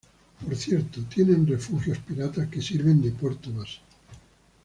Por 0.43 0.55
cierto, 0.55 0.99
tienen 1.03 1.45
refugios 1.45 1.99
pirata 1.99 2.49
que 2.49 2.59
sirven 2.59 3.03
de 3.03 3.11
puerto 3.11 3.53
base. 3.53 3.81